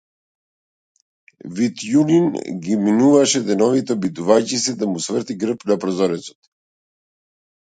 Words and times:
Витјунин 1.59 2.31
ги 2.63 2.77
минуваше 2.85 3.43
деновите 3.51 3.93
обидувајќи 3.99 4.59
се 4.65 4.75
да 4.81 4.91
му 4.95 5.05
сврти 5.09 5.37
грб 5.45 5.71
на 5.73 5.79
прозорецот. 5.85 6.39